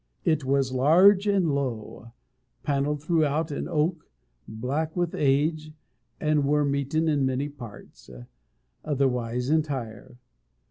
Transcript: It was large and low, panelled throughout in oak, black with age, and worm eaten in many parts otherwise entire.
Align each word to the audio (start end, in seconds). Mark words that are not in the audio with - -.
It 0.25 0.43
was 0.43 0.71
large 0.71 1.27
and 1.27 1.53
low, 1.53 2.11
panelled 2.63 3.03
throughout 3.03 3.51
in 3.51 3.67
oak, 3.67 4.09
black 4.47 4.95
with 4.97 5.13
age, 5.13 5.73
and 6.19 6.43
worm 6.43 6.75
eaten 6.75 7.07
in 7.07 7.23
many 7.23 7.49
parts 7.49 8.09
otherwise 8.83 9.51
entire. 9.51 10.17